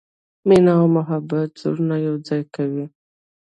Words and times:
مینه 0.47 0.71
او 0.79 0.85
محبت 0.97 1.49
زړونه 1.61 1.95
یو 2.05 2.15
ځای 2.27 2.41
کوي. 2.55 2.85